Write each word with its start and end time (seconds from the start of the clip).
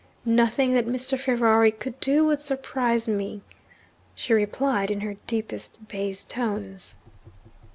'Nothing 0.25 0.73
that 0.73 0.87
Mr. 0.87 1.15
Ferrari 1.19 1.69
could 1.71 1.99
do 1.99 2.25
would 2.25 2.39
surprise 2.39 3.07
me,' 3.07 3.43
she 4.15 4.33
replied 4.33 4.89
in 4.89 5.01
her 5.01 5.17
deepest 5.27 5.87
bass 5.89 6.23
tones. 6.23 6.95